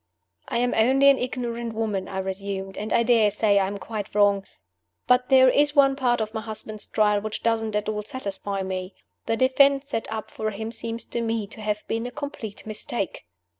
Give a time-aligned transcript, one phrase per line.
[0.47, 4.15] "I am only an ignorant woman," I resumed, "and I dare say I am quite
[4.15, 4.43] wrong;
[5.05, 8.95] but there is one part of my husband's trial which doesn't at all satisfy me.
[9.27, 13.27] The defense set up for him seems to me to have been a complete mistake."